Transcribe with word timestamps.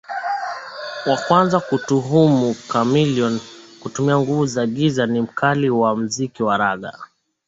wa 1.05 1.17
kwanza 1.17 1.59
kumtuhumu 1.59 2.53
Chameleone 2.73 3.39
kutumia 3.79 4.19
nguvu 4.19 4.45
za 4.45 4.65
giza 4.67 5.05
ni 5.05 5.21
mkali 5.21 5.69
wa 5.69 5.95
muziki 5.95 6.43
wa 6.43 6.57
raga 6.57 6.93